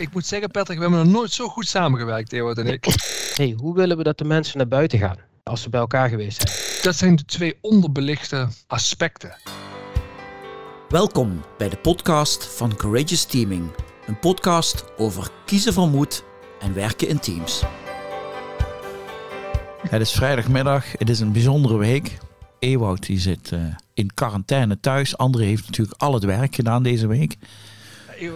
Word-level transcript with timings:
Ik 0.00 0.12
moet 0.12 0.26
zeggen, 0.26 0.50
Patrick, 0.50 0.78
we 0.78 0.82
hebben 0.82 1.04
nog 1.04 1.12
nooit 1.12 1.32
zo 1.32 1.48
goed 1.48 1.68
samengewerkt, 1.68 2.32
Ewout 2.32 2.58
en 2.58 2.66
ik. 2.66 2.84
hey, 3.34 3.54
hoe 3.56 3.74
willen 3.74 3.96
we 3.96 4.02
dat 4.02 4.18
de 4.18 4.24
mensen 4.24 4.58
naar 4.58 4.68
buiten 4.68 4.98
gaan 4.98 5.16
als 5.42 5.62
ze 5.62 5.70
bij 5.70 5.80
elkaar 5.80 6.08
geweest 6.08 6.42
zijn? 6.42 6.82
Dat 6.82 6.96
zijn 6.96 7.16
de 7.16 7.24
twee 7.24 7.58
onderbelichte 7.60 8.48
aspecten. 8.66 9.36
Welkom 10.88 11.44
bij 11.58 11.68
de 11.68 11.76
podcast 11.76 12.56
van 12.56 12.76
Courageous 12.76 13.24
Teaming. 13.24 13.70
Een 14.06 14.18
podcast 14.18 14.84
over 14.96 15.30
kiezen 15.46 15.72
van 15.72 15.90
moed 15.90 16.24
en 16.60 16.74
werken 16.74 17.08
in 17.08 17.18
teams. 17.18 17.62
Het 19.88 20.00
is 20.00 20.12
vrijdagmiddag, 20.12 20.92
het 20.92 21.08
is 21.08 21.20
een 21.20 21.32
bijzondere 21.32 21.76
week. 21.76 22.18
Ewout 22.58 23.06
die 23.06 23.18
zit 23.18 23.50
uh, 23.50 23.60
in 23.94 24.14
quarantaine 24.14 24.80
thuis. 24.80 25.16
André 25.16 25.44
heeft 25.44 25.66
natuurlijk 25.66 26.02
al 26.02 26.14
het 26.14 26.24
werk 26.24 26.54
gedaan 26.54 26.82
deze 26.82 27.06
week. 27.06 27.36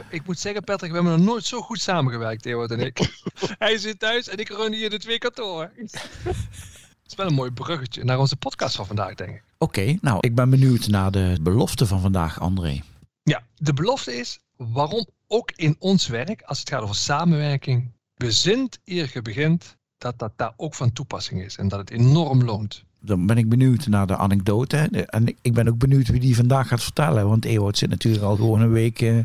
Ik 0.08 0.26
moet 0.26 0.38
zeggen, 0.38 0.64
Patrick, 0.64 0.90
we 0.90 0.96
hebben 0.96 1.16
nog 1.16 1.26
nooit 1.26 1.44
zo 1.44 1.60
goed 1.60 1.80
samengewerkt, 1.80 2.46
Ewout 2.46 2.70
en 2.70 2.80
ik. 2.80 2.98
Hij 3.58 3.78
zit 3.78 3.98
thuis 3.98 4.28
en 4.28 4.38
ik 4.38 4.48
run 4.48 4.72
hier 4.72 4.90
de 4.90 4.98
twee 4.98 5.18
kantoren. 5.18 5.70
Het 5.74 7.12
is 7.12 7.14
wel 7.14 7.26
een 7.26 7.34
mooi 7.34 7.50
bruggetje 7.50 8.04
naar 8.04 8.18
onze 8.18 8.36
podcast 8.36 8.76
van 8.76 8.86
vandaag, 8.86 9.14
denk 9.14 9.30
ik. 9.30 9.42
Oké, 9.58 9.98
nou, 10.00 10.18
ik 10.20 10.34
ben 10.34 10.50
benieuwd 10.50 10.88
naar 10.88 11.10
de 11.10 11.38
belofte 11.40 11.86
van 11.86 12.00
vandaag, 12.00 12.40
André. 12.40 12.82
Ja, 13.22 13.42
de 13.54 13.72
belofte 13.72 14.16
is 14.16 14.38
waarom 14.56 15.06
ook 15.26 15.50
in 15.56 15.76
ons 15.78 16.06
werk, 16.06 16.42
als 16.42 16.58
het 16.58 16.68
gaat 16.68 16.82
over 16.82 16.94
samenwerking, 16.94 17.90
bezint 18.14 18.78
eer 18.84 19.10
je 19.12 19.22
begint, 19.22 19.76
dat 19.98 20.18
dat 20.18 20.32
daar 20.36 20.52
ook 20.56 20.74
van 20.74 20.92
toepassing 20.92 21.42
is 21.42 21.56
en 21.56 21.68
dat 21.68 21.78
het 21.78 21.90
enorm 21.90 22.44
loont. 22.44 22.84
Dan 23.00 23.26
ben 23.26 23.38
ik 23.38 23.48
benieuwd 23.48 23.86
naar 23.86 24.06
de 24.06 24.16
anekdote. 24.16 24.76
En 25.06 25.36
ik 25.42 25.54
ben 25.54 25.68
ook 25.68 25.78
benieuwd 25.78 26.08
wie 26.08 26.20
die 26.20 26.36
vandaag 26.36 26.68
gaat 26.68 26.82
vertellen. 26.82 27.28
Want 27.28 27.44
Ewout 27.44 27.78
zit 27.78 27.90
natuurlijk 27.90 28.24
al 28.24 28.36
gewoon 28.36 28.60
een 28.60 28.72
week, 28.72 29.00
uh, 29.00 29.24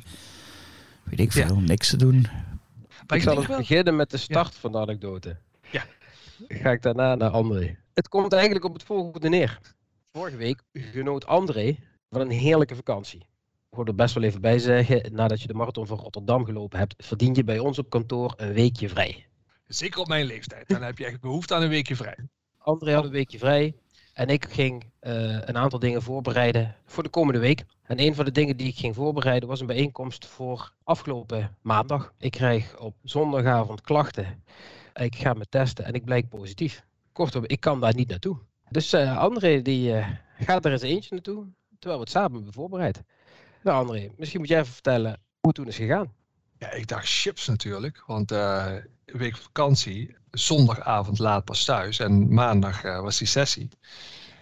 weet 1.10 1.20
ik 1.20 1.32
veel, 1.32 1.60
niks 1.60 1.90
te 1.90 1.98
doen. 1.98 2.22
Maar 3.08 3.18
ik 3.18 3.24
zal 3.24 3.38
eens 3.38 3.48
beginnen 3.48 3.96
met 3.96 4.12
de 4.12 4.18
start 4.18 4.56
van 4.56 4.72
de 4.72 4.78
anekdote. 4.78 5.38
Ja. 5.72 5.84
Ga 6.48 6.72
ik 6.72 6.82
daarna 6.82 7.16
naar 7.16 7.30
André. 7.30 7.78
Het 7.94 8.08
komt 8.08 8.34
eigenlijk 8.34 8.66
op 8.66 8.74
het 8.74 8.84
volgende 8.84 9.30
neer. 9.30 9.60
Vorige 10.12 10.38
week 10.38 10.62
genoot 10.74 11.26
André 11.26 11.76
van 12.10 12.22
een 12.22 12.32
heerlijke 12.32 12.76
vakantie. 12.76 13.20
Ik 13.70 13.76
wil 13.76 13.86
er 13.86 13.96
best 13.96 14.14
wel 14.14 14.24
even 14.24 14.42
bij 14.42 14.60
zeggen, 14.60 15.14
nadat 15.14 15.42
je 15.42 15.48
de 15.48 15.54
marathon 15.54 15.88
van 15.88 15.98
Rotterdam 15.98 16.46
gelopen 16.46 16.80
hebt, 16.80 16.96
verdien 16.98 17.36
je 17.36 17.44
bij 17.44 17.60
ons 17.60 17.80
op 17.80 17.90
kantoor 17.90 18.34
een 18.38 18.54
weekje 18.54 18.90
vrij. 18.90 19.26
Zeker 19.68 20.00
op 20.00 20.08
mijn 20.08 20.26
leeftijd. 20.26 20.68
Dan 20.68 20.82
heb 20.82 20.98
je 20.98 21.06
echt 21.06 21.20
behoefte 21.20 21.56
aan 21.56 21.62
een 21.62 21.70
weekje 21.70 21.96
vrij. 21.96 22.18
André 22.58 22.94
had 22.94 23.04
een 23.04 23.12
weekje 23.12 23.38
vrij. 23.38 23.76
En 24.20 24.28
ik 24.28 24.46
ging 24.46 24.84
uh, 24.84 25.12
een 25.42 25.58
aantal 25.58 25.80
dingen 25.80 26.02
voorbereiden 26.02 26.76
voor 26.86 27.04
de 27.04 27.10
komende 27.10 27.40
week. 27.40 27.66
En 27.84 28.00
een 28.00 28.16
van 28.16 28.26
de 28.26 28.32
dingen 28.32 28.58
die 28.58 28.68
ik 28.68 28.78
ging 28.78 28.96
voorbereiden 28.96 29.50
was 29.50 29.60
een 29.60 29.68
bijeenkomst 29.68 30.26
voor 30.26 30.74
afgelopen 30.84 31.56
maandag. 31.62 32.14
Ik 32.18 32.32
krijg 32.32 32.80
op 32.80 32.96
zondagavond 33.04 33.82
klachten. 33.82 34.44
Ik 34.94 35.16
ga 35.16 35.34
me 35.34 35.46
testen 35.50 35.86
en 35.86 35.94
ik 35.94 36.06
blijk 36.06 36.30
positief. 36.30 36.84
Kortom, 37.12 37.44
ik 37.46 37.60
kan 37.60 37.80
daar 37.80 37.96
niet 37.96 38.10
naartoe. 38.10 38.38
Dus 38.70 38.94
uh, 38.94 39.18
André 39.18 39.62
die 39.62 39.92
uh, 39.92 40.08
gaat 40.40 40.66
er 40.66 40.72
eens 40.72 40.82
eentje 40.82 41.14
naartoe, 41.14 41.46
terwijl 41.80 42.00
we 42.00 42.06
het 42.06 42.14
samen 42.14 42.34
hebben 42.34 42.54
voorbereid. 42.54 43.04
Nou 43.64 43.78
André, 43.78 44.10
misschien 44.18 44.40
moet 44.40 44.50
jij 44.50 44.60
even 44.60 44.74
vertellen 44.74 45.12
hoe 45.12 45.50
het 45.50 45.56
toen 45.56 45.68
is 45.68 45.76
gegaan. 45.76 46.14
Ja, 46.60 46.72
ik 46.72 46.88
dacht 46.88 47.08
chips 47.08 47.48
natuurlijk, 47.48 48.04
want 48.08 48.32
uh, 48.32 48.74
week 49.06 49.38
vakantie, 49.38 50.16
zondagavond 50.32 51.20
laat 51.20 51.46
pas 51.46 51.66
thuis 51.66 52.00
en 52.00 52.34
maandag 52.34 52.84
uh, 52.84 53.02
was 53.02 53.18
die 53.18 53.28
sessie. 53.28 53.70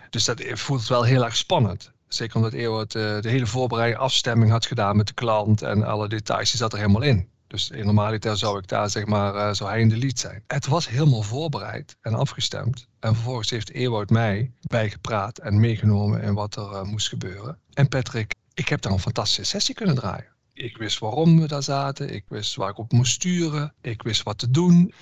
Dus 0.09 0.25
dat 0.25 0.43
voelt 0.45 0.87
wel 0.87 1.03
heel 1.03 1.23
erg 1.23 1.35
spannend. 1.35 1.91
Zeker 2.07 2.35
omdat 2.35 2.53
Ewout 2.53 2.95
uh, 2.95 3.21
de 3.21 3.29
hele 3.29 3.45
voorbereiding 3.45 4.01
afstemming 4.01 4.51
had 4.51 4.65
gedaan 4.65 4.97
met 4.97 5.07
de 5.07 5.13
klant 5.13 5.61
en 5.61 5.83
alle 5.83 6.07
details, 6.07 6.49
die 6.49 6.59
zat 6.59 6.73
er 6.73 6.79
helemaal 6.79 7.01
in. 7.01 7.29
Dus 7.47 7.69
in 7.69 7.85
normaliter 7.85 8.37
zou 8.37 8.57
ik 8.57 8.67
daar 8.67 8.89
zeg 8.89 9.05
maar, 9.05 9.55
zou 9.55 9.69
hij 9.69 9.79
in 9.79 9.89
de 9.89 9.97
lead 9.97 10.19
zijn. 10.19 10.43
Het 10.47 10.67
was 10.67 10.87
helemaal 10.87 11.21
voorbereid 11.21 11.97
en 12.01 12.13
afgestemd. 12.13 12.87
En 12.99 13.13
vervolgens 13.13 13.49
heeft 13.49 13.71
Ewout 13.71 14.09
mij 14.09 14.51
bijgepraat 14.61 15.37
en 15.37 15.59
meegenomen 15.59 16.21
in 16.21 16.33
wat 16.33 16.55
er 16.55 16.85
moest 16.85 17.07
gebeuren. 17.07 17.59
En 17.73 17.87
Patrick, 17.87 18.33
ik 18.53 18.67
heb 18.67 18.81
daar 18.81 18.91
een 18.91 18.99
fantastische 18.99 19.43
sessie 19.43 19.75
kunnen 19.75 19.95
draaien. 19.95 20.36
Ik 20.57 20.77
wist 20.77 20.99
waarom 20.99 21.39
we 21.39 21.47
daar 21.47 21.63
zaten. 21.63 22.13
Ik 22.13 22.23
wist 22.27 22.55
waar 22.55 22.69
ik 22.69 22.77
op 22.77 22.91
moest 22.91 23.11
sturen. 23.11 23.73
Ik 23.81 24.01
wist 24.01 24.23
wat 24.23 24.37
te 24.37 24.51
doen. 24.51 24.93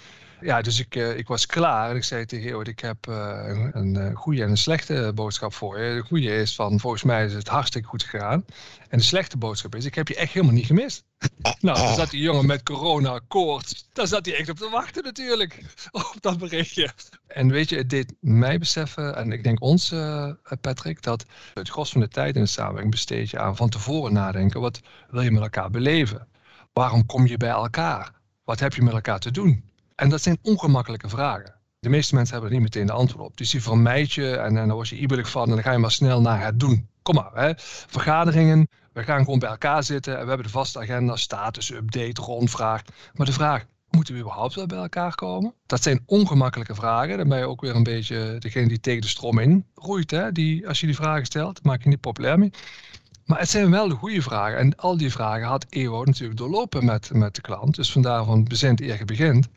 Ja, 0.46 0.62
dus 0.62 0.80
ik, 0.80 0.96
uh, 0.96 1.18
ik 1.18 1.28
was 1.28 1.46
klaar 1.46 1.90
en 1.90 1.96
ik 1.96 2.04
zei 2.04 2.26
tegen 2.26 2.50
Ewout, 2.50 2.68
ik 2.68 2.80
heb 2.80 3.08
uh, 3.10 3.70
een, 3.72 3.96
een 3.96 4.16
goede 4.16 4.44
en 4.44 4.50
een 4.50 4.58
slechte 4.58 5.12
boodschap 5.16 5.54
voor 5.54 5.80
je. 5.80 5.96
De 5.96 6.08
goede 6.08 6.36
is 6.36 6.56
van, 6.56 6.80
volgens 6.80 7.04
mij 7.04 7.26
is 7.26 7.34
het 7.34 7.48
hartstikke 7.48 7.88
goed 7.88 8.04
gegaan. 8.04 8.46
En 8.90 8.98
de 8.98 9.04
slechte 9.04 9.38
boodschap 9.38 9.76
is, 9.76 9.86
ik 9.86 9.96
heb 9.96 10.08
je 10.08 10.16
echt 10.16 10.34
helemaal 10.34 10.56
niet 10.56 10.66
gemist. 10.66 11.04
nou, 11.60 11.78
dan 11.78 11.96
zat 11.96 12.10
die 12.10 12.22
jongen 12.22 12.46
met 12.46 12.64
corona 12.64 13.20
koorts. 13.28 13.90
Daar 13.94 14.08
zat 14.08 14.26
hij 14.26 14.36
echt 14.36 14.50
op 14.50 14.58
te 14.58 14.70
wachten 14.70 15.04
natuurlijk, 15.04 15.64
op 15.92 16.16
dat 16.20 16.38
berichtje. 16.38 16.90
En 17.28 17.50
weet 17.50 17.70
je, 17.70 17.78
het 17.78 17.90
deed 17.90 18.14
mij 18.20 18.58
beseffen, 18.58 19.16
en 19.16 19.32
ik 19.32 19.44
denk 19.44 19.62
ons, 19.62 19.94
Patrick, 20.62 21.02
dat 21.02 21.26
het 21.54 21.70
gros 21.70 21.92
van 21.92 22.02
de 22.02 22.08
tijd 22.08 22.36
in 22.36 22.42
de 22.42 22.48
samenwerking 22.48 22.92
besteed 22.92 23.30
je 23.30 23.40
aan 23.40 23.56
van 23.56 23.70
tevoren 23.70 24.14
nadenken. 24.14 24.62
Wat 24.62 24.80
wil 25.10 25.22
je 25.22 25.32
met 25.32 25.42
elkaar 25.42 25.70
beleven? 25.70 26.28
Waarom 26.74 27.06
kom 27.06 27.28
je 27.28 27.38
bij 27.38 27.50
elkaar? 27.50 28.12
Wat 28.44 28.60
heb 28.60 28.74
je 28.74 28.82
met 28.82 28.94
elkaar 28.94 29.20
te 29.20 29.32
doen? 29.32 29.74
En 29.96 30.10
dat 30.10 30.22
zijn 30.22 30.38
ongemakkelijke 30.42 31.10
vragen. 31.10 31.56
De 31.80 31.90
meeste 31.90 32.16
mensen 32.16 32.34
hebben 32.34 32.52
er 32.52 32.58
niet 32.60 32.74
meteen 32.74 32.88
de 32.88 32.94
antwoord 32.94 33.26
op. 33.26 33.38
Dus 33.38 33.50
die 33.50 33.62
vermijd 33.62 34.14
je 34.14 34.36
en, 34.36 34.58
en 34.58 34.68
dan 34.68 34.72
word 34.76 34.88
je 34.88 34.98
ibelig 34.98 35.30
van 35.30 35.44
en 35.44 35.54
dan 35.54 35.64
ga 35.64 35.72
je 35.72 35.78
maar 35.78 35.92
snel 35.92 36.22
naar 36.22 36.46
het 36.46 36.60
doen. 36.60 36.90
Kom 37.02 37.16
maar, 37.16 37.32
hè. 37.34 37.52
vergaderingen, 37.88 38.68
we 38.94 39.04
gaan 39.04 39.24
gewoon 39.24 39.40
bij 39.40 39.50
elkaar 39.50 39.84
zitten 39.84 40.14
en 40.14 40.22
we 40.22 40.28
hebben 40.28 40.46
de 40.46 40.52
vaste 40.52 40.80
agenda, 40.80 41.16
status, 41.16 41.72
update, 41.72 42.22
rondvraag. 42.22 42.82
Maar 43.14 43.26
de 43.26 43.34
vraag, 43.34 43.66
moeten 43.90 44.14
we 44.14 44.20
überhaupt 44.20 44.54
wel 44.54 44.66
bij 44.66 44.78
elkaar 44.78 45.16
komen? 45.16 45.54
Dat 45.66 45.84
zijn 45.84 46.04
ongemakkelijke 46.06 46.76
vragen. 46.76 47.18
Dan 47.18 47.28
ben 47.28 47.38
je 47.38 47.48
ook 47.48 47.62
weer 47.62 47.76
een 47.76 47.84
beetje 47.84 48.36
degene 48.40 48.68
die 48.68 48.80
tegen 48.80 49.02
de 49.02 49.08
stroom 49.08 49.40
in 49.40 49.66
roeit. 49.76 50.12
Hè? 50.12 50.32
Die, 50.32 50.68
als 50.68 50.80
je 50.80 50.86
die 50.86 50.96
vragen 50.96 51.26
stelt, 51.26 51.64
maak 51.64 51.84
je 51.84 51.90
niet 51.90 52.00
populair 52.00 52.40
mee. 52.40 52.52
Maar 53.26 53.40
het 53.40 53.50
zijn 53.50 53.72
wel 53.72 53.88
de 53.88 53.96
goede 53.96 54.22
vragen. 54.22 54.58
En 54.58 54.76
al 54.76 54.98
die 54.98 55.12
vragen 55.12 55.48
had 55.48 55.66
Ewout 55.70 56.06
natuurlijk 56.06 56.40
doorlopen 56.40 56.86
met, 56.86 57.14
met 57.14 57.36
de 57.36 57.42
klant. 57.42 57.76
Dus 57.76 57.92
vandaar 57.92 58.26
van 58.26 58.44
bezint 58.44 58.82
eer 58.82 59.06
begint. 59.06 59.48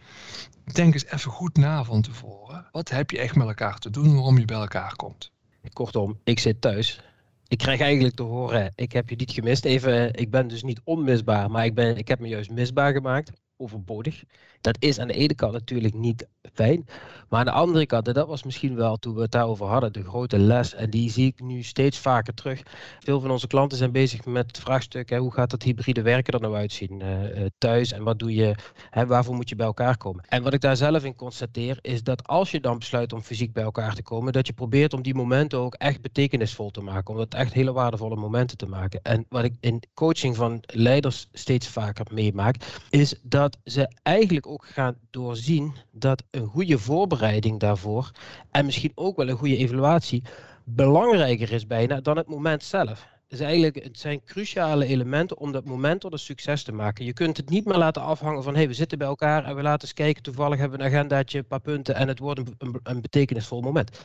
Denk 0.73 0.95
eens 0.95 1.07
even 1.07 1.31
goed 1.31 1.57
na 1.57 1.85
van 1.85 2.03
tevoren. 2.03 2.67
Wat 2.73 2.89
heb 2.89 3.11
je 3.11 3.19
echt 3.19 3.35
met 3.35 3.47
elkaar 3.47 3.79
te 3.79 3.91
doen 3.91 4.15
waarom 4.15 4.39
je 4.39 4.45
bij 4.45 4.57
elkaar 4.57 4.97
komt? 4.97 5.31
Kortom, 5.73 6.19
ik 6.25 6.39
zit 6.39 6.61
thuis. 6.61 7.01
Ik 7.49 7.59
krijg 7.59 7.81
eigenlijk 7.81 8.15
te 8.15 8.23
horen, 8.23 8.73
ik 8.75 8.93
heb 8.93 9.09
je 9.09 9.17
niet 9.17 9.31
gemist. 9.31 9.65
Even, 9.65 10.15
ik 10.15 10.31
ben 10.31 10.49
dus 10.49 10.63
niet 10.63 10.81
onmisbaar, 10.85 11.51
maar 11.51 11.65
ik, 11.65 11.75
ben, 11.75 11.97
ik 11.97 12.09
heb 12.09 12.19
me 12.19 12.29
juist 12.29 12.51
misbaar 12.51 12.93
gemaakt. 12.93 13.33
Overbodig. 13.61 14.25
Dat 14.61 14.77
is 14.79 14.99
aan 14.99 15.09
de 15.09 15.15
ene 15.15 15.35
kant 15.35 15.53
natuurlijk 15.53 15.95
niet 15.95 16.27
fijn. 16.53 16.87
Maar 17.29 17.39
aan 17.39 17.45
de 17.45 17.51
andere 17.51 17.87
kant, 17.87 18.09
en 18.09 18.15
dat 18.15 18.27
was 18.27 18.43
misschien 18.43 18.75
wel 18.75 18.97
toen 18.97 19.15
we 19.15 19.21
het 19.21 19.31
daarover 19.31 19.67
hadden, 19.67 19.93
de 19.93 20.05
grote 20.05 20.39
les. 20.39 20.75
En 20.75 20.91
die 20.91 21.11
zie 21.11 21.27
ik 21.27 21.41
nu 21.41 21.63
steeds 21.63 21.99
vaker 21.99 22.35
terug. 22.35 22.63
Veel 22.99 23.21
van 23.21 23.31
onze 23.31 23.47
klanten 23.47 23.79
zijn 23.79 23.93
bezig 23.93 24.25
met 24.25 24.47
het 24.47 24.59
vraagstuk: 24.59 25.11
hè, 25.11 25.19
hoe 25.19 25.33
gaat 25.33 25.51
dat 25.51 25.63
hybride 25.63 26.03
werken 26.03 26.33
er 26.33 26.41
nou 26.41 26.55
uitzien 26.55 27.01
uh, 27.01 27.47
thuis? 27.59 27.93
En 27.93 28.03
wat 28.03 28.19
doe 28.19 28.35
je, 28.35 28.55
hè, 28.91 29.07
waarvoor 29.07 29.35
moet 29.35 29.49
je 29.49 29.57
bij 29.57 29.67
elkaar 29.67 29.97
komen? 29.97 30.25
En 30.29 30.43
wat 30.43 30.55
ik 30.55 30.61
daar 30.61 30.77
zelf 30.77 31.05
in 31.05 31.17
constateer, 31.17 31.79
is 31.81 32.03
dat 32.03 32.27
als 32.27 32.51
je 32.51 32.61
dan 32.61 32.79
besluit 32.79 33.13
om 33.13 33.23
fysiek 33.23 33.53
bij 33.53 33.65
elkaar 33.65 33.95
te 33.95 34.03
komen, 34.03 34.33
dat 34.33 34.47
je 34.47 34.53
probeert 34.53 34.93
om 34.93 35.03
die 35.03 35.15
momenten 35.15 35.59
ook 35.59 35.75
echt 35.75 36.01
betekenisvol 36.01 36.71
te 36.71 36.81
maken. 36.81 37.15
Om 37.15 37.21
dat 37.21 37.35
echt 37.35 37.53
hele 37.53 37.73
waardevolle 37.73 38.17
momenten 38.17 38.57
te 38.57 38.67
maken. 38.67 39.01
En 39.03 39.27
wat 39.29 39.45
ik 39.45 39.55
in 39.61 39.83
coaching 39.95 40.37
van 40.37 40.63
leiders 40.67 41.29
steeds 41.33 41.69
vaker 41.69 42.07
meemaak, 42.11 42.57
is 42.91 43.15
dat 43.23 43.48
ze 43.65 43.97
eigenlijk 44.03 44.47
ook 44.47 44.67
gaan 44.67 44.97
doorzien 45.11 45.75
dat 45.93 46.23
een 46.31 46.47
goede 46.47 46.79
voorbereiding 46.79 47.61
daarvoor 47.61 48.11
en 48.51 48.65
misschien 48.65 48.93
ook 48.95 49.17
wel 49.17 49.29
een 49.29 49.37
goede 49.37 49.57
evaluatie 49.57 50.23
belangrijker 50.65 51.53
is 51.53 51.67
bijna 51.67 52.01
dan 52.01 52.17
het 52.17 52.27
moment 52.27 52.63
zelf. 52.63 53.07
Dus 53.29 53.41
eigenlijk, 53.41 53.85
het 53.85 53.99
zijn 53.99 54.25
cruciale 54.25 54.87
elementen 54.87 55.39
om 55.39 55.53
dat 55.53 55.65
moment 55.65 56.01
tot 56.01 56.13
een 56.13 56.19
succes 56.19 56.63
te 56.63 56.73
maken. 56.73 57.05
Je 57.05 57.13
kunt 57.13 57.37
het 57.37 57.49
niet 57.49 57.65
meer 57.65 57.77
laten 57.77 58.03
afhangen 58.03 58.43
van, 58.43 58.55
hey, 58.55 58.69
we 58.69 58.75
zitten 58.75 58.99
bij 58.99 59.07
elkaar 59.07 59.45
en 59.45 59.57
we 59.57 59.63
laten 59.63 59.83
eens 59.83 59.93
kijken, 59.93 60.23
toevallig 60.23 60.59
hebben 60.59 60.79
we 60.79 60.85
een 60.85 60.91
agendaatje, 60.91 61.39
een 61.39 61.47
paar 61.47 61.61
punten 61.61 61.95
en 61.95 62.09
het 62.09 62.19
wordt 62.19 62.41
een, 62.59 62.81
een 62.83 63.01
betekenisvol 63.01 63.61
moment. 63.61 64.01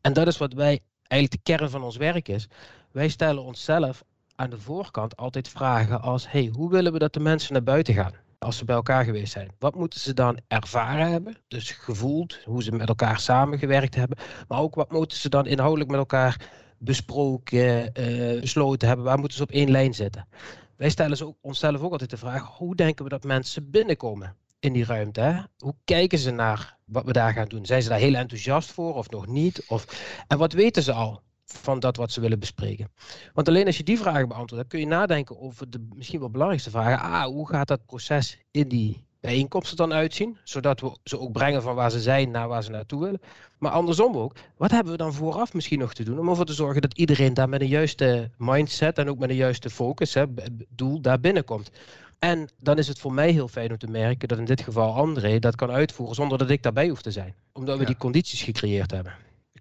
En 0.00 0.12
dat 0.12 0.26
is 0.26 0.38
wat 0.38 0.52
wij, 0.52 0.80
eigenlijk 1.02 1.44
de 1.44 1.52
kern 1.52 1.70
van 1.70 1.82
ons 1.82 1.96
werk 1.96 2.28
is. 2.28 2.48
Wij 2.92 3.08
stellen 3.08 3.42
onszelf 3.42 4.04
aan 4.34 4.50
de 4.50 4.58
voorkant 4.58 5.16
altijd 5.16 5.48
vragen 5.48 6.00
als, 6.00 6.30
hey, 6.30 6.50
hoe 6.52 6.70
willen 6.70 6.92
we 6.92 6.98
dat 6.98 7.12
de 7.12 7.20
mensen 7.20 7.52
naar 7.52 7.62
buiten 7.62 7.94
gaan? 7.94 8.12
Als 8.44 8.56
ze 8.56 8.64
bij 8.64 8.74
elkaar 8.74 9.04
geweest 9.04 9.32
zijn. 9.32 9.50
Wat 9.58 9.74
moeten 9.74 10.00
ze 10.00 10.14
dan 10.14 10.38
ervaren 10.48 11.10
hebben? 11.10 11.36
Dus 11.48 11.70
gevoeld, 11.70 12.38
hoe 12.44 12.62
ze 12.62 12.72
met 12.72 12.88
elkaar 12.88 13.20
samengewerkt 13.20 13.94
hebben. 13.94 14.18
Maar 14.48 14.60
ook 14.60 14.74
wat 14.74 14.92
moeten 14.92 15.18
ze 15.18 15.28
dan 15.28 15.46
inhoudelijk 15.46 15.90
met 15.90 15.98
elkaar 15.98 16.50
besproken, 16.78 17.92
uh, 18.00 18.40
besloten 18.40 18.88
hebben? 18.88 19.06
Waar 19.06 19.18
moeten 19.18 19.36
ze 19.36 19.42
op 19.42 19.50
één 19.50 19.70
lijn 19.70 19.94
zitten? 19.94 20.26
Wij 20.76 20.90
stellen 20.90 21.36
onszelf 21.40 21.80
ook 21.80 21.92
altijd 21.92 22.10
de 22.10 22.16
vraag: 22.16 22.56
hoe 22.56 22.74
denken 22.74 23.04
we 23.04 23.10
dat 23.10 23.24
mensen 23.24 23.70
binnenkomen 23.70 24.36
in 24.58 24.72
die 24.72 24.84
ruimte? 24.84 25.20
Hè? 25.20 25.40
Hoe 25.58 25.74
kijken 25.84 26.18
ze 26.18 26.30
naar 26.30 26.76
wat 26.84 27.04
we 27.04 27.12
daar 27.12 27.32
gaan 27.32 27.48
doen? 27.48 27.66
Zijn 27.66 27.82
ze 27.82 27.88
daar 27.88 27.98
heel 27.98 28.14
enthousiast 28.14 28.72
voor 28.72 28.94
of 28.94 29.10
nog 29.10 29.26
niet? 29.26 29.64
Of, 29.68 29.86
en 30.26 30.38
wat 30.38 30.52
weten 30.52 30.82
ze 30.82 30.92
al? 30.92 31.22
Van 31.44 31.80
dat 31.80 31.96
wat 31.96 32.12
ze 32.12 32.20
willen 32.20 32.38
bespreken. 32.38 32.88
Want 33.32 33.48
alleen 33.48 33.66
als 33.66 33.76
je 33.76 33.82
die 33.82 33.98
vragen 33.98 34.28
beantwoordt, 34.28 34.54
dan 34.54 34.66
kun 34.66 34.80
je 34.80 34.86
nadenken 34.86 35.40
over 35.40 35.70
de 35.70 35.88
misschien 35.94 36.20
wel 36.20 36.30
belangrijkste 36.30 36.70
vragen. 36.70 37.00
Ah, 37.00 37.24
hoe 37.24 37.48
gaat 37.48 37.68
dat 37.68 37.86
proces 37.86 38.38
in 38.50 38.68
die 38.68 39.04
bijeenkomsten 39.20 39.76
dan 39.76 39.92
uitzien? 39.92 40.36
Zodat 40.44 40.80
we 40.80 40.96
ze 41.04 41.18
ook 41.18 41.32
brengen 41.32 41.62
van 41.62 41.74
waar 41.74 41.90
ze 41.90 42.00
zijn 42.00 42.30
naar 42.30 42.48
waar 42.48 42.62
ze 42.62 42.70
naartoe 42.70 43.00
willen. 43.00 43.20
Maar 43.58 43.72
andersom 43.72 44.16
ook, 44.16 44.36
wat 44.56 44.70
hebben 44.70 44.92
we 44.92 44.98
dan 44.98 45.12
vooraf 45.12 45.52
misschien 45.52 45.78
nog 45.78 45.94
te 45.94 46.04
doen 46.04 46.18
om 46.18 46.28
ervoor 46.28 46.44
te 46.44 46.52
zorgen 46.52 46.82
dat 46.82 46.98
iedereen 46.98 47.34
daar 47.34 47.48
met 47.48 47.60
een 47.60 47.68
juiste 47.68 48.30
mindset 48.38 48.98
en 48.98 49.08
ook 49.08 49.18
met 49.18 49.30
een 49.30 49.36
juiste 49.36 49.70
focus, 49.70 50.14
hè, 50.14 50.24
doel, 50.68 51.00
daar 51.00 51.20
binnenkomt. 51.20 51.70
En 52.18 52.48
dan 52.60 52.78
is 52.78 52.88
het 52.88 52.98
voor 52.98 53.12
mij 53.12 53.30
heel 53.30 53.48
fijn 53.48 53.70
om 53.70 53.78
te 53.78 53.86
merken 53.86 54.28
dat 54.28 54.38
in 54.38 54.44
dit 54.44 54.60
geval 54.60 54.94
André 54.94 55.38
dat 55.38 55.56
kan 55.56 55.70
uitvoeren 55.70 56.14
zonder 56.14 56.38
dat 56.38 56.50
ik 56.50 56.62
daarbij 56.62 56.88
hoef 56.88 57.02
te 57.02 57.10
zijn. 57.10 57.34
Omdat 57.52 57.78
we 57.78 57.84
die 57.84 57.96
condities 57.96 58.42
gecreëerd 58.42 58.90
hebben. 58.90 59.12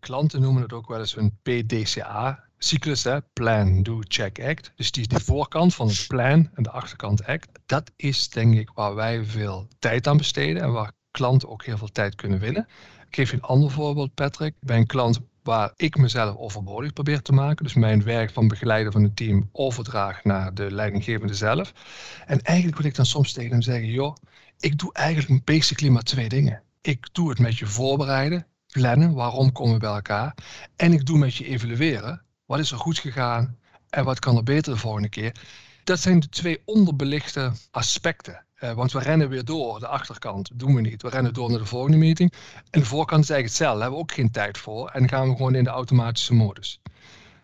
Klanten 0.04 0.42
noemen 0.42 0.62
het 0.62 0.74
ook 0.74 0.88
wel 0.88 1.00
eens 1.00 1.16
een 1.16 1.38
PDCA-cyclus, 1.42 3.08
plan, 3.34 3.84
do, 3.84 4.00
check, 4.08 4.40
act. 4.42 4.72
Dus 4.76 4.92
die, 4.92 5.08
die 5.08 5.20
voorkant 5.20 5.76
van 5.76 5.88
het 5.88 6.06
plan 6.08 6.50
en 6.54 6.64
de 6.64 6.70
achterkant 6.70 7.26
act, 7.26 7.50
dat 7.66 7.92
is 7.96 8.30
denk 8.30 8.56
ik 8.56 8.70
waar 8.74 8.96
wij 8.96 9.26
veel 9.26 9.68
tijd 9.80 10.08
aan 10.08 10.18
besteden 10.18 10.62
en 10.62 10.72
waar 10.72 10.92
klanten 11.12 11.50
ook 11.50 11.66
heel 11.66 11.78
veel 11.78 11.92
tijd 11.92 12.16
kunnen 12.16 12.40
winnen. 12.40 12.68
Ik 13.08 13.16
geef 13.16 13.30
je 13.30 13.36
een 13.36 13.42
ander 13.42 13.72
voorbeeld, 13.72 14.14
Patrick. 14.14 14.56
Bij 14.60 14.78
een 14.78 14.86
klant 14.86 15.20
waar 15.44 15.74
ik 15.76 15.98
mezelf 15.98 16.36
overbodig 16.36 16.94
probeer 16.94 17.22
te 17.22 17.34
maken. 17.34 17.64
Dus 17.64 17.74
mijn 17.74 18.04
werk 18.04 18.32
van 18.32 18.48
begeleiden 18.48 18.92
van 18.92 19.04
het 19.04 19.16
team 19.16 19.50
overdraag 19.52 20.24
naar 20.24 20.54
de 20.54 20.72
leidinggevende 20.72 21.34
zelf. 21.34 21.74
En 22.26 22.42
eigenlijk 22.42 22.78
wil 22.78 22.86
ik 22.86 22.96
dan 22.96 23.06
soms 23.06 23.34
tegen 23.34 23.52
hem 23.52 23.62
zeggen, 23.62 23.88
joh, 23.88 24.16
ik 24.60 24.78
doe 24.78 24.94
eigenlijk 24.94 25.46
basically 25.46 25.94
maar 25.94 26.04
twee 26.04 26.30
dingen. 26.30 26.62
Ik 26.82 27.08
doe 27.12 27.30
het 27.30 27.40
met 27.40 27.58
je 27.58 27.66
voorbereiden, 27.66 28.48
plannen, 28.74 29.14
waarom 29.14 29.52
komen 29.52 29.74
we 29.74 29.80
bij 29.80 29.94
elkaar. 29.94 30.36
En 30.76 30.94
ik 30.94 31.06
doe 31.06 31.18
met 31.18 31.36
je 31.36 31.46
evalueren, 31.46 32.22
wat 32.46 32.60
is 32.60 32.72
er 32.72 32.78
goed 32.78 32.98
gegaan 32.98 33.58
en 33.90 34.04
wat 34.04 34.20
kan 34.20 34.38
er 34.38 34.44
beter 34.44 34.74
de 34.74 34.80
volgende 34.80 35.10
keer. 35.10 35.36
Dat 35.84 36.00
zijn 36.00 36.20
de 36.20 36.30
twee 36.30 36.62
onderbelichte 36.66 37.52
aspecten. 37.72 38.46
Uh, 38.60 38.72
want 38.72 38.92
we 38.92 39.00
rennen 39.00 39.30
weer 39.30 39.46
door, 39.46 39.80
de 39.80 39.88
achterkant 39.88 40.50
doen 40.54 40.76
we 40.76 40.82
niet. 40.82 41.02
We 41.02 41.10
rennen 41.10 41.34
door 41.34 41.50
naar 41.50 41.60
de 41.60 41.66
volgende 41.66 41.98
meeting. 41.98 42.34
En 42.70 42.80
de 42.80 42.86
voorkant 42.86 43.24
is 43.24 43.30
eigenlijk 43.30 43.48
hetzelfde, 43.48 43.80
daar 43.80 43.90
hebben 43.90 44.06
we 44.06 44.12
ook 44.12 44.18
geen 44.18 44.32
tijd 44.32 44.58
voor. 44.58 44.90
En 44.90 45.00
dan 45.00 45.10
gaan 45.10 45.30
we 45.30 45.36
gewoon 45.36 45.56
in 45.56 45.64
de 45.64 45.70
automatische 45.70 46.34
modus. 46.34 46.82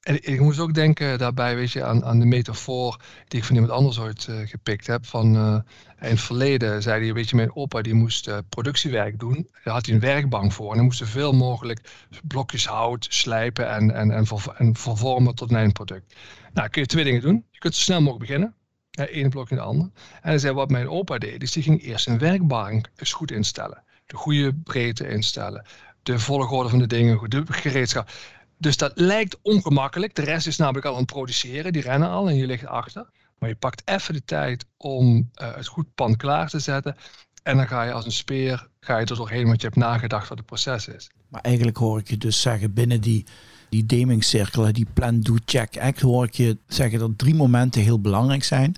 En 0.02 0.16
ik 0.22 0.40
moest 0.40 0.60
ook 0.60 0.74
denken 0.74 1.18
daarbij, 1.18 1.56
weet 1.56 1.72
je, 1.72 1.84
aan, 1.84 2.06
aan 2.06 2.20
de 2.20 2.26
metafoor 2.26 3.00
die 3.28 3.40
ik 3.40 3.46
van 3.46 3.56
iemand 3.56 3.74
anders 3.74 4.00
ooit 4.00 4.28
uh, 4.30 4.48
gepikt 4.48 4.88
heb. 4.88 5.06
Van, 5.06 5.36
uh, 5.36 5.54
in 6.02 6.10
het 6.10 6.20
verleden 6.20 6.82
zei 6.82 7.04
hij, 7.04 7.14
weet 7.14 7.30
je, 7.30 7.36
mijn 7.36 7.56
opa 7.56 7.82
die 7.82 7.94
moest 7.94 8.28
uh, 8.28 8.38
productiewerk 8.50 9.20
doen. 9.20 9.50
Daar 9.64 9.74
had 9.74 9.86
hij 9.86 9.96
een 9.96 10.02
werkbank 10.02 10.52
voor. 10.52 10.70
En 10.70 10.76
hij 10.76 10.84
moest 10.84 10.98
zoveel 10.98 11.34
mogelijk 11.34 12.08
blokjes 12.24 12.66
hout 12.66 13.08
slijpen 13.10 13.70
en, 13.70 13.92
en, 13.94 14.12
en, 14.12 14.26
ver, 14.26 14.54
en 14.58 14.76
vervormen 14.76 15.36
tot 15.36 15.50
een 15.50 15.58
eindproduct. 15.58 16.16
Nou, 16.54 16.70
kun 16.70 16.82
je 16.82 16.88
twee 16.88 17.04
dingen 17.04 17.22
doen. 17.22 17.46
Je 17.52 17.60
kunt 17.60 17.76
zo 17.76 17.82
snel 17.82 18.02
mogelijk 18.02 18.26
beginnen. 18.26 18.54
Ja, 18.90 19.08
één 19.08 19.30
blok 19.30 19.50
in 19.50 19.56
de 19.56 19.64
ander. 19.64 19.90
En 20.22 20.30
hij 20.30 20.38
zei, 20.38 20.54
wat 20.54 20.70
mijn 20.70 20.90
opa 20.90 21.18
deed, 21.18 21.44
is 21.44 21.52
die 21.52 21.64
ging 21.64 21.84
eerst 21.84 22.08
een 22.08 22.18
werkbank 22.18 22.90
goed 23.12 23.32
instellen. 23.32 23.84
De 24.06 24.16
goede 24.16 24.54
breedte 24.54 25.10
instellen. 25.10 25.66
De 26.04 26.20
volgorde 26.20 26.70
van 26.70 26.80
de 26.80 26.88
dingen, 26.88 27.30
de 27.30 27.44
gereedschap. 27.48 28.10
Dus 28.60 28.78
dat 28.78 28.92
lijkt 28.96 29.38
ongemakkelijk. 29.42 30.16
De 30.16 30.22
rest 30.22 30.48
is 30.48 30.58
namelijk 30.58 30.86
al 30.86 30.94
aan 30.94 30.98
het 30.98 31.12
produceren. 31.12 31.74
Die 31.74 31.82
rennen 31.82 32.10
al 32.10 32.30
en 32.30 32.36
je 32.36 32.46
ligt 32.46 32.66
achter. 32.66 33.10
Maar 33.38 33.50
je 33.50 33.56
pakt 33.56 33.82
even 33.86 34.14
de 34.14 34.24
tijd 34.26 34.66
om 34.78 35.30
uh, 35.42 35.56
het 35.56 35.68
goed 35.68 35.96
pan 35.96 36.16
klaar 36.16 36.50
te 36.50 36.60
zetten. 36.60 36.96
En 37.44 37.58
dan 37.58 37.68
ga 37.68 37.84
je 37.84 37.92
als 37.92 38.06
een 38.06 38.12
speer 38.12 38.68
ga 38.80 38.98
je 38.98 39.06
er 39.06 39.16
doorheen, 39.16 39.46
want 39.46 39.62
je 39.62 39.68
hebt 39.68 39.80
nagedacht 39.80 40.28
wat 40.30 40.38
het 40.38 40.48
proces 40.48 40.88
is. 40.88 41.10
Maar 41.28 41.42
eigenlijk 41.42 41.78
hoor 41.78 42.00
ik 42.00 42.10
je 42.10 42.18
dus 42.18 42.42
zeggen 42.42 42.74
binnen 42.74 43.02
die, 43.02 43.26
die 43.70 43.86
daming-cirkelen, 43.86 44.74
die 44.74 44.88
plan, 44.94 45.22
do, 45.22 45.36
check, 45.46 45.78
act, 45.78 46.02
hoor 46.02 46.26
ik 46.26 46.34
je 46.34 46.58
zeggen 46.68 47.00
dat 47.00 47.18
drie 47.18 47.36
momenten 47.36 47.82
heel 47.82 48.02
belangrijk 48.02 48.44
zijn. 48.44 48.76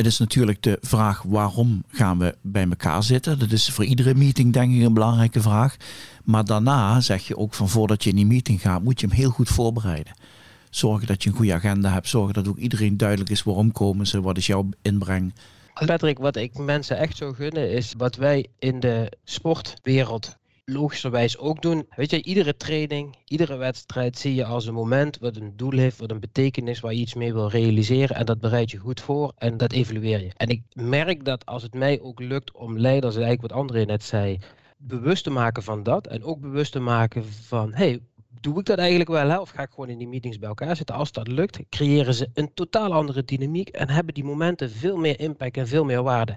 Het 0.00 0.08
is 0.08 0.18
natuurlijk 0.18 0.62
de 0.62 0.78
vraag 0.80 1.22
waarom 1.22 1.84
gaan 1.88 2.18
we 2.18 2.34
bij 2.42 2.68
elkaar 2.68 3.02
zitten. 3.02 3.38
Dat 3.38 3.50
is 3.50 3.70
voor 3.70 3.84
iedere 3.84 4.14
meeting 4.14 4.52
denk 4.52 4.74
ik 4.74 4.82
een 4.82 4.94
belangrijke 4.94 5.40
vraag. 5.40 5.76
Maar 6.24 6.44
daarna 6.44 7.00
zeg 7.00 7.26
je 7.26 7.36
ook 7.36 7.54
van 7.54 7.68
voordat 7.68 8.04
je 8.04 8.10
in 8.10 8.16
die 8.16 8.26
meeting 8.26 8.60
gaat, 8.60 8.82
moet 8.82 9.00
je 9.00 9.06
hem 9.06 9.16
heel 9.16 9.30
goed 9.30 9.48
voorbereiden. 9.48 10.12
Zorgen 10.70 11.06
dat 11.06 11.22
je 11.22 11.30
een 11.30 11.36
goede 11.36 11.54
agenda 11.54 11.92
hebt. 11.92 12.08
Zorgen 12.08 12.34
dat 12.34 12.48
ook 12.48 12.56
iedereen 12.56 12.96
duidelijk 12.96 13.30
is 13.30 13.42
waarom 13.42 13.72
komen 13.72 14.06
ze, 14.06 14.20
wat 14.20 14.36
is 14.36 14.46
jouw 14.46 14.68
inbreng. 14.82 15.34
Patrick, 15.86 16.18
wat 16.18 16.36
ik 16.36 16.58
mensen 16.58 16.98
echt 16.98 17.16
zou 17.16 17.34
gunnen 17.34 17.70
is 17.70 17.94
wat 17.96 18.16
wij 18.16 18.46
in 18.58 18.80
de 18.80 19.12
sportwereld 19.24 20.36
logischerwijs 20.64 21.38
ook 21.38 21.62
doen. 21.62 21.86
Weet 21.96 22.10
je, 22.10 22.22
iedere 22.22 22.56
training, 22.56 23.16
iedere 23.24 23.56
wedstrijd 23.56 24.18
zie 24.18 24.34
je 24.34 24.44
als 24.44 24.66
een 24.66 24.74
moment 24.74 25.18
wat 25.18 25.36
een 25.36 25.56
doel 25.56 25.78
heeft, 25.78 25.98
wat 25.98 26.10
een 26.10 26.20
betekenis 26.20 26.80
waar 26.80 26.94
je 26.94 27.00
iets 27.00 27.14
mee 27.14 27.32
wil 27.32 27.48
realiseren. 27.48 28.16
En 28.16 28.26
dat 28.26 28.40
bereid 28.40 28.70
je 28.70 28.78
goed 28.78 29.00
voor 29.00 29.32
en 29.36 29.56
dat 29.56 29.72
evalueer 29.72 30.20
je. 30.20 30.30
En 30.36 30.48
ik 30.48 30.62
merk 30.72 31.24
dat 31.24 31.46
als 31.46 31.62
het 31.62 31.74
mij 31.74 32.00
ook 32.00 32.20
lukt 32.20 32.52
om 32.52 32.78
leiders, 32.78 33.14
eigenlijk 33.14 33.42
wat 33.42 33.60
André 33.60 33.84
net 33.84 34.04
zei, 34.04 34.38
bewust 34.76 35.24
te 35.24 35.30
maken 35.30 35.62
van 35.62 35.82
dat. 35.82 36.06
En 36.06 36.24
ook 36.24 36.40
bewust 36.40 36.72
te 36.72 36.80
maken 36.80 37.24
van, 37.24 37.74
hey, 37.74 38.00
doe 38.40 38.58
ik 38.58 38.66
dat 38.66 38.78
eigenlijk 38.78 39.10
wel? 39.10 39.28
Hè? 39.28 39.38
Of 39.38 39.50
ga 39.50 39.62
ik 39.62 39.70
gewoon 39.70 39.88
in 39.88 39.98
die 39.98 40.08
meetings 40.08 40.38
bij 40.38 40.48
elkaar 40.48 40.76
zitten? 40.76 40.94
Als 40.94 41.12
dat 41.12 41.28
lukt, 41.28 41.58
creëren 41.68 42.14
ze 42.14 42.30
een 42.34 42.54
totaal 42.54 42.92
andere 42.92 43.24
dynamiek 43.24 43.68
en 43.68 43.90
hebben 43.90 44.14
die 44.14 44.24
momenten 44.24 44.70
veel 44.70 44.96
meer 44.96 45.20
impact 45.20 45.56
en 45.56 45.68
veel 45.68 45.84
meer 45.84 46.02
waarde. 46.02 46.36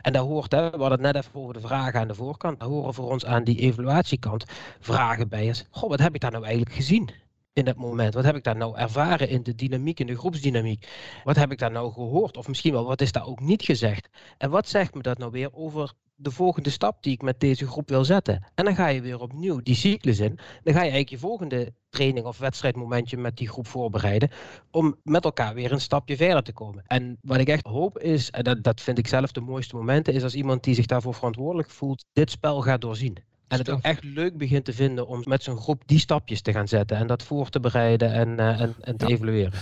En 0.00 0.12
daar 0.12 0.22
hoort, 0.22 0.52
hè, 0.52 0.70
we 0.70 0.76
hadden 0.76 0.90
het 0.90 1.00
net 1.00 1.16
even 1.16 1.40
over 1.40 1.54
de 1.54 1.60
vragen 1.60 2.00
aan 2.00 2.08
de 2.08 2.14
voorkant, 2.14 2.60
daar 2.60 2.68
horen 2.68 2.94
voor 2.94 3.10
ons 3.10 3.24
aan 3.24 3.44
die 3.44 3.58
evaluatiekant 3.58 4.44
vragen 4.80 5.28
bij 5.28 5.46
is. 5.46 5.66
Goh, 5.70 5.88
wat 5.88 6.00
heb 6.00 6.14
ik 6.14 6.20
daar 6.20 6.30
nou 6.30 6.44
eigenlijk 6.44 6.74
gezien? 6.74 7.23
In 7.54 7.64
dat 7.64 7.76
moment? 7.76 8.14
Wat 8.14 8.24
heb 8.24 8.36
ik 8.36 8.44
daar 8.44 8.56
nou 8.56 8.76
ervaren 8.76 9.28
in 9.28 9.42
de 9.42 9.54
dynamiek, 9.54 10.00
in 10.00 10.06
de 10.06 10.16
groepsdynamiek? 10.16 10.88
Wat 11.24 11.36
heb 11.36 11.52
ik 11.52 11.58
daar 11.58 11.70
nou 11.70 11.92
gehoord? 11.92 12.36
Of 12.36 12.48
misschien 12.48 12.72
wel, 12.72 12.84
wat 12.84 13.00
is 13.00 13.12
daar 13.12 13.26
ook 13.26 13.40
niet 13.40 13.62
gezegd? 13.62 14.08
En 14.38 14.50
wat 14.50 14.68
zegt 14.68 14.94
me 14.94 15.02
dat 15.02 15.18
nou 15.18 15.30
weer 15.30 15.52
over 15.52 15.92
de 16.16 16.30
volgende 16.30 16.70
stap 16.70 17.02
die 17.02 17.12
ik 17.12 17.22
met 17.22 17.40
deze 17.40 17.66
groep 17.66 17.88
wil 17.88 18.04
zetten. 18.04 18.46
En 18.54 18.64
dan 18.64 18.74
ga 18.74 18.88
je 18.88 19.00
weer 19.00 19.20
opnieuw 19.20 19.60
die 19.60 19.74
cyclus 19.74 20.18
in. 20.18 20.38
Dan 20.62 20.74
ga 20.74 20.82
je 20.82 20.90
eigenlijk 20.90 21.08
je 21.08 21.18
volgende 21.18 21.72
training 21.88 22.26
of 22.26 22.38
wedstrijdmomentje 22.38 23.16
met 23.16 23.36
die 23.36 23.48
groep 23.48 23.66
voorbereiden. 23.66 24.30
Om 24.70 24.96
met 25.02 25.24
elkaar 25.24 25.54
weer 25.54 25.72
een 25.72 25.80
stapje 25.80 26.16
verder 26.16 26.42
te 26.42 26.52
komen. 26.52 26.84
En 26.86 27.18
wat 27.20 27.38
ik 27.38 27.48
echt 27.48 27.66
hoop 27.66 27.98
is, 27.98 28.30
en 28.30 28.44
dat, 28.44 28.62
dat 28.62 28.80
vind 28.80 28.98
ik 28.98 29.06
zelf 29.06 29.32
de 29.32 29.40
mooiste 29.40 29.76
momenten, 29.76 30.14
is 30.14 30.22
als 30.22 30.34
iemand 30.34 30.64
die 30.64 30.74
zich 30.74 30.86
daarvoor 30.86 31.14
verantwoordelijk 31.14 31.70
voelt, 31.70 32.04
dit 32.12 32.30
spel 32.30 32.60
gaat 32.60 32.80
doorzien. 32.80 33.18
En 33.54 33.66
het 33.66 33.70
ook 33.70 33.82
echt 33.82 34.04
leuk 34.04 34.36
begint 34.36 34.64
te 34.64 34.72
vinden 34.72 35.06
om 35.06 35.22
met 35.24 35.42
zo'n 35.42 35.58
groep 35.58 35.82
die 35.86 35.98
stapjes 35.98 36.40
te 36.40 36.52
gaan 36.52 36.68
zetten. 36.68 36.96
En 36.96 37.06
dat 37.06 37.22
voor 37.22 37.48
te 37.48 37.60
bereiden 37.60 38.12
en, 38.12 38.28
uh, 38.28 38.60
en, 38.60 38.74
en 38.80 38.96
te 38.96 39.06
evalueren. 39.06 39.52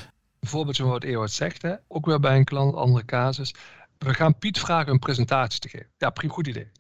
Een 0.41 0.49
voorbeeldje 0.49 0.83
van 0.83 0.93
wat 0.93 1.05
Ewout 1.05 1.31
zegt, 1.31 1.63
hè? 1.63 1.75
ook 1.89 2.07
weer 2.07 2.21
bij 2.21 2.37
een 2.37 2.45
klant, 2.45 2.75
andere 2.75 3.05
casus 3.05 3.55
we 4.03 4.15
gaan 4.15 4.39
Piet 4.39 4.59
vragen 4.59 4.93
een 4.93 4.99
presentatie 4.99 5.61
te 5.61 5.69
geven. 5.69 5.91
Ja, 5.99 6.11
prima, 6.11 6.33
goed 6.33 6.47
idee. 6.47 6.71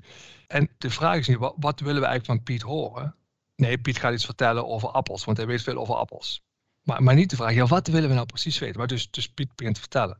En 0.46 0.68
de 0.78 0.90
vraag 0.90 1.18
is 1.18 1.28
niet, 1.28 1.38
wat, 1.38 1.54
wat 1.56 1.80
willen 1.80 2.00
we 2.00 2.06
eigenlijk 2.06 2.38
van 2.38 2.42
Piet 2.42 2.62
horen? 2.62 3.14
Nee, 3.56 3.78
Piet 3.78 3.98
gaat 3.98 4.12
iets 4.12 4.24
vertellen 4.24 4.66
over 4.66 4.88
appels, 4.88 5.24
want 5.24 5.36
hij 5.36 5.46
weet 5.46 5.62
veel 5.62 5.76
over 5.76 5.94
appels. 5.94 6.42
Maar, 6.82 7.02
maar 7.02 7.14
niet 7.14 7.30
de 7.30 7.36
vraag, 7.36 7.54
ja, 7.54 7.66
wat 7.66 7.86
willen 7.86 8.08
we 8.08 8.14
nou 8.14 8.26
precies 8.26 8.58
weten? 8.58 8.78
Maar 8.78 8.86
dus, 8.86 9.10
dus 9.10 9.28
Piet 9.28 9.54
begint 9.54 9.74
te 9.74 9.80
vertellen. 9.80 10.18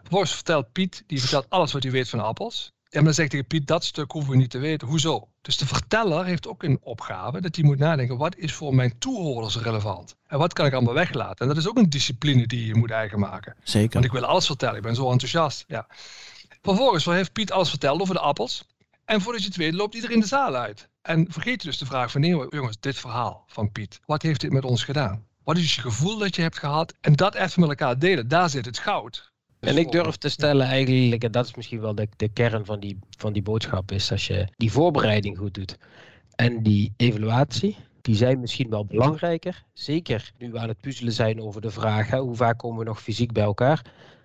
Vervolgens 0.00 0.34
vertelt 0.34 0.72
Piet, 0.72 1.04
die 1.06 1.20
vertelt 1.20 1.50
alles 1.50 1.72
wat 1.72 1.82
hij 1.82 1.92
weet 1.92 2.08
van 2.08 2.20
appels. 2.20 2.72
En 2.94 3.04
dan 3.04 3.14
zegt 3.14 3.30
tegen 3.30 3.46
Piet, 3.46 3.66
dat 3.66 3.84
stuk 3.84 4.10
hoeven 4.10 4.30
we 4.30 4.36
niet 4.36 4.50
te 4.50 4.58
weten. 4.58 4.88
Hoezo? 4.88 5.28
Dus 5.42 5.56
de 5.56 5.66
verteller 5.66 6.24
heeft 6.24 6.48
ook 6.48 6.62
een 6.62 6.78
opgave 6.82 7.40
dat 7.40 7.56
hij 7.56 7.64
moet 7.64 7.78
nadenken, 7.78 8.16
wat 8.16 8.36
is 8.36 8.52
voor 8.52 8.74
mijn 8.74 8.98
toehoorders 8.98 9.56
relevant? 9.56 10.16
En 10.26 10.38
wat 10.38 10.52
kan 10.52 10.66
ik 10.66 10.72
allemaal 10.72 10.94
weglaten? 10.94 11.38
En 11.38 11.48
dat 11.48 11.56
is 11.56 11.68
ook 11.68 11.76
een 11.76 11.90
discipline 11.90 12.46
die 12.46 12.66
je 12.66 12.74
moet 12.74 12.90
eigen 12.90 13.18
maken. 13.18 13.56
Zeker. 13.62 13.92
Want 13.92 14.04
ik 14.04 14.12
wil 14.12 14.24
alles 14.24 14.46
vertellen, 14.46 14.76
ik 14.76 14.82
ben 14.82 14.94
zo 14.94 15.10
enthousiast. 15.10 15.64
Ja. 15.66 15.86
Vervolgens 16.62 17.04
heeft 17.04 17.32
Piet 17.32 17.52
alles 17.52 17.68
verteld 17.68 18.00
over 18.00 18.14
de 18.14 18.20
appels. 18.20 18.66
En 19.04 19.20
voordat 19.20 19.42
je 19.42 19.48
het 19.48 19.56
weet, 19.56 19.74
loopt 19.74 19.94
iedereen 19.94 20.20
de 20.20 20.26
zaal 20.26 20.54
uit. 20.54 20.88
En 21.02 21.26
vergeet 21.28 21.62
je 21.62 21.68
dus 21.68 21.78
de 21.78 21.86
vraag 21.86 22.10
van, 22.10 22.20
nee 22.20 22.46
jongens, 22.48 22.76
dit 22.80 22.96
verhaal 22.96 23.44
van 23.46 23.72
Piet, 23.72 24.00
wat 24.06 24.22
heeft 24.22 24.40
dit 24.40 24.52
met 24.52 24.64
ons 24.64 24.84
gedaan? 24.84 25.26
Wat 25.44 25.56
is 25.56 25.74
je 25.74 25.80
gevoel 25.80 26.18
dat 26.18 26.36
je 26.36 26.42
hebt 26.42 26.58
gehad? 26.58 26.94
En 27.00 27.12
dat 27.12 27.34
even 27.34 27.60
met 27.60 27.68
elkaar 27.68 27.98
delen, 27.98 28.28
daar 28.28 28.50
zit 28.50 28.64
het 28.64 28.78
goud. 28.78 29.32
En 29.64 29.76
ik 29.76 29.92
durf 29.92 30.16
te 30.16 30.28
stellen 30.28 30.66
eigenlijk, 30.66 31.24
en 31.24 31.32
dat 31.32 31.46
is 31.46 31.54
misschien 31.54 31.80
wel 31.80 31.94
de, 31.94 32.08
de 32.16 32.28
kern 32.28 32.64
van 32.64 32.80
die, 32.80 32.98
van 33.18 33.32
die 33.32 33.42
boodschap, 33.42 33.92
is 33.92 34.10
als 34.10 34.26
je 34.26 34.48
die 34.56 34.72
voorbereiding 34.72 35.38
goed 35.38 35.54
doet 35.54 35.78
en 36.34 36.62
die 36.62 36.92
evaluatie, 36.96 37.76
die 38.00 38.16
zijn 38.16 38.40
misschien 38.40 38.70
wel 38.70 38.84
belangrijker. 38.84 39.64
Zeker 39.72 40.32
nu 40.38 40.50
we 40.50 40.58
aan 40.58 40.68
het 40.68 40.80
puzzelen 40.80 41.12
zijn 41.12 41.40
over 41.40 41.60
de 41.60 41.70
vraag, 41.70 42.10
hè, 42.10 42.18
hoe 42.18 42.36
vaak 42.36 42.58
komen 42.58 42.78
we 42.78 42.84
nog 42.84 43.02
fysiek 43.02 43.32
bij 43.32 43.44
elkaar? 43.44 43.82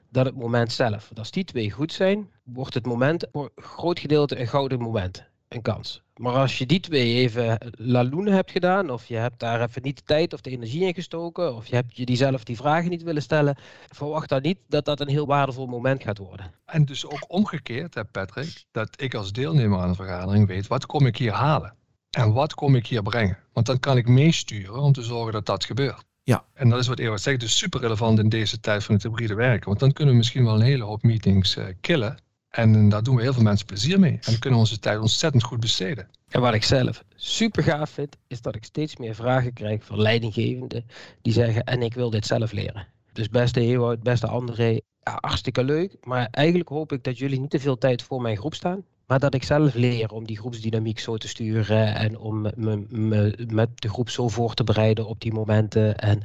dan 0.09 0.25
het 0.25 0.35
moment 0.35 0.71
zelf. 0.71 1.11
Als 1.15 1.31
die 1.31 1.43
twee 1.43 1.71
goed 1.71 1.93
zijn, 1.93 2.29
wordt 2.43 2.73
het 2.73 2.85
moment 2.85 3.27
voor 3.31 3.51
een 3.55 3.63
groot 3.63 3.99
gedeelte 3.99 4.39
een 4.39 4.47
gouden 4.47 4.79
moment. 4.79 5.28
Een 5.49 5.61
kans. 5.61 6.01
Maar 6.15 6.33
als 6.33 6.57
je 6.57 6.65
die 6.65 6.79
twee 6.79 7.13
even 7.13 7.57
laloenen 7.77 8.33
hebt 8.33 8.51
gedaan, 8.51 8.89
of 8.89 9.05
je 9.05 9.15
hebt 9.15 9.39
daar 9.39 9.61
even 9.61 9.81
niet 9.81 9.97
de 9.97 10.03
tijd 10.03 10.33
of 10.33 10.41
de 10.41 10.49
energie 10.49 10.85
in 10.85 10.93
gestoken, 10.93 11.55
of 11.55 11.67
je 11.67 11.75
hebt 11.75 11.97
je 11.97 12.05
die 12.05 12.15
zelf 12.15 12.43
die 12.43 12.55
vragen 12.55 12.89
niet 12.89 13.03
willen 13.03 13.21
stellen, 13.21 13.57
verwacht 13.87 14.29
dan 14.29 14.41
niet 14.41 14.57
dat 14.67 14.85
dat 14.85 14.99
een 14.99 15.07
heel 15.07 15.25
waardevol 15.25 15.65
moment 15.65 16.03
gaat 16.03 16.17
worden. 16.17 16.51
En 16.65 16.85
dus 16.85 17.05
ook 17.05 17.25
omgekeerd, 17.27 17.93
hè 17.93 18.05
Patrick, 18.05 18.65
dat 18.71 19.01
ik 19.01 19.13
als 19.13 19.31
deelnemer 19.31 19.79
aan 19.79 19.89
een 19.89 19.95
vergadering 19.95 20.47
weet, 20.47 20.67
wat 20.67 20.85
kom 20.85 21.05
ik 21.05 21.17
hier 21.17 21.33
halen? 21.33 21.75
En 22.09 22.33
wat 22.33 22.53
kom 22.53 22.75
ik 22.75 22.87
hier 22.87 23.01
brengen? 23.01 23.37
Want 23.53 23.65
dan 23.65 23.79
kan 23.79 23.97
ik 23.97 24.07
meesturen 24.07 24.79
om 24.79 24.93
te 24.93 25.03
zorgen 25.03 25.33
dat 25.33 25.45
dat 25.45 25.65
gebeurt. 25.65 26.05
Ja. 26.23 26.43
En 26.53 26.69
dat 26.69 26.79
is 26.79 26.87
wat 26.87 26.99
Ewout 26.99 27.21
zegt, 27.21 27.39
dus 27.39 27.57
super 27.57 27.79
relevant 27.79 28.19
in 28.19 28.29
deze 28.29 28.59
tijd 28.59 28.83
van 28.83 28.95
het 28.95 29.03
hybride 29.03 29.33
werken. 29.33 29.67
Want 29.67 29.79
dan 29.79 29.93
kunnen 29.93 30.13
we 30.13 30.19
misschien 30.19 30.43
wel 30.43 30.55
een 30.55 30.61
hele 30.61 30.83
hoop 30.83 31.03
meetings 31.03 31.57
uh, 31.57 31.65
killen. 31.81 32.17
En 32.49 32.89
daar 32.89 33.03
doen 33.03 33.15
we 33.15 33.21
heel 33.21 33.33
veel 33.33 33.43
mensen 33.43 33.65
plezier 33.65 33.99
mee. 33.99 34.19
En 34.21 34.39
kunnen 34.39 34.59
onze 34.59 34.79
tijd 34.79 34.99
ontzettend 34.99 35.43
goed 35.43 35.59
besteden. 35.59 36.09
En 36.29 36.41
wat 36.41 36.53
ik 36.53 36.63
zelf 36.63 37.03
super 37.15 37.63
gaaf 37.63 37.89
vind, 37.89 38.17
is 38.27 38.41
dat 38.41 38.55
ik 38.55 38.63
steeds 38.63 38.97
meer 38.97 39.15
vragen 39.15 39.53
krijg 39.53 39.83
van 39.83 40.01
leidinggevenden 40.01 40.85
die 41.21 41.33
zeggen: 41.33 41.63
En 41.63 41.81
ik 41.81 41.93
wil 41.93 42.09
dit 42.09 42.25
zelf 42.25 42.51
leren. 42.51 42.87
Dus 43.13 43.29
beste 43.29 43.59
Ewout, 43.59 44.03
beste 44.03 44.27
André, 44.27 44.79
ja, 45.03 45.17
hartstikke 45.21 45.63
leuk. 45.63 45.97
Maar 46.03 46.27
eigenlijk 46.31 46.69
hoop 46.69 46.91
ik 46.91 47.03
dat 47.03 47.17
jullie 47.17 47.39
niet 47.39 47.49
te 47.49 47.59
veel 47.59 47.77
tijd 47.77 48.03
voor 48.03 48.21
mijn 48.21 48.37
groep 48.37 48.53
staan. 48.53 48.83
Maar 49.07 49.19
dat 49.19 49.33
ik 49.33 49.43
zelf 49.43 49.73
leer 49.73 50.11
om 50.11 50.25
die 50.25 50.37
groepsdynamiek 50.37 50.99
zo 50.99 51.17
te 51.17 51.27
sturen 51.27 51.95
en 51.95 52.17
om 52.17 52.41
me, 52.55 52.85
me, 52.89 53.45
met 53.47 53.69
de 53.75 53.89
groep 53.89 54.09
zo 54.09 54.27
voor 54.27 54.53
te 54.53 54.63
bereiden 54.63 55.07
op 55.07 55.21
die 55.21 55.33
momenten. 55.33 55.97
En 55.97 56.21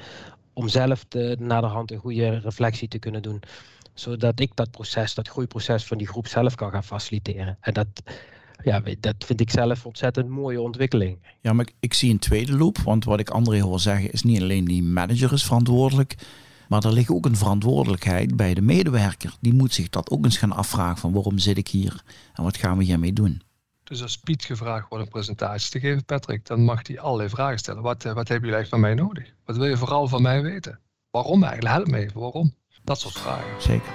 om 0.53 0.69
zelf 0.69 1.05
de, 1.09 1.37
naderhand 1.39 1.91
een 1.91 1.99
goede 1.99 2.39
reflectie 2.39 2.89
te 2.89 2.99
kunnen 2.99 3.23
doen. 3.23 3.43
Zodat 3.95 4.41
ik 4.41 4.57
dat 4.57 4.71
proces, 4.71 5.15
dat 5.15 5.29
groeiproces 5.29 5.85
van 5.85 5.99
die 5.99 6.07
groep 6.07 6.27
zelf 6.27 6.55
kan 6.55 6.71
gaan 6.71 6.85
faciliteren. 6.85 7.57
En 7.61 7.75
dat, 7.75 7.87
ja, 8.63 8.83
dat 9.01 9.15
vind 9.19 9.41
ik 9.41 9.51
zelf 9.51 9.87
ontzettend 9.87 10.29
mooie 10.29 10.61
ontwikkeling. 10.61 11.19
Ja, 11.41 11.53
maar 11.53 11.67
ik, 11.67 11.75
ik 11.81 11.95
zie 11.95 12.11
een 12.11 12.19
tweede 12.19 12.57
loop. 12.57 12.79
Want 12.79 13.05
wat 13.05 13.21
ik 13.21 13.31
André 13.31 13.61
hoor 13.61 13.81
zeggen 13.81 14.13
is 14.13 14.23
niet 14.23 14.41
alleen 14.41 14.65
die 14.65 14.83
manager 14.83 15.33
is 15.33 15.45
verantwoordelijk. 15.45 16.17
Maar 16.69 16.85
er 16.85 16.93
ligt 16.93 17.11
ook 17.11 17.27
een 17.27 17.37
verantwoordelijkheid 17.37 18.37
bij 18.37 18.55
de 18.55 18.61
medewerker. 18.61 19.37
Die 19.41 19.55
moet 19.55 19.75
zich 19.75 19.89
dat 19.89 20.11
ook 20.11 20.25
eens 20.25 20.39
gaan 20.39 20.53
afvragen 20.53 20.99
van 20.99 21.13
waarom 21.13 21.39
zit 21.39 21.59
ik 21.59 21.69
hier 21.69 22.03
en 22.35 22.43
wat 22.43 22.57
gaan 22.57 22.79
we 22.79 22.85
hiermee 22.85 23.13
doen. 23.13 23.43
Dus 23.85 24.03
als 24.03 24.19
Piet 24.19 24.45
gevraagd 24.45 24.89
wordt 24.89 25.05
een 25.05 25.11
presentatie 25.11 25.71
te 25.71 25.81
geven, 25.81 26.05
Patrick, 26.05 26.47
dan 26.47 26.65
mag 26.65 26.87
hij 26.87 27.01
allerlei 27.01 27.29
vragen 27.29 27.59
stellen. 27.59 27.83
Wat, 27.83 28.05
eh, 28.05 28.13
wat 28.13 28.29
hebben 28.29 28.49
jullie 28.49 28.55
eigenlijk 28.55 28.69
van 28.69 28.81
mij 28.81 29.07
nodig? 29.07 29.33
Wat 29.45 29.57
wil 29.57 29.67
je 29.67 29.77
vooral 29.77 30.09
van 30.09 30.23
mij 30.23 30.43
weten? 30.43 30.81
Waarom 31.11 31.43
eigenlijk? 31.43 31.75
Help 31.75 31.89
me 31.89 31.99
even, 31.99 32.21
waarom? 32.21 32.55
Dat 32.85 33.01
soort 33.01 33.19
vragen. 33.19 33.63
Zeker. 33.63 33.93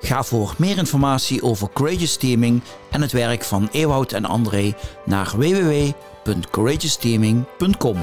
Ga 0.00 0.22
voor 0.22 0.54
meer 0.58 0.78
informatie 0.78 1.42
over 1.42 1.68
Courageous 1.72 2.16
Teaming 2.16 2.62
en 2.90 3.00
het 3.00 3.12
werk 3.12 3.44
van 3.44 3.68
Ewout 3.72 4.12
en 4.12 4.24
André 4.24 4.74
naar 5.04 5.32
www.courageousteaming.com. 5.36 7.96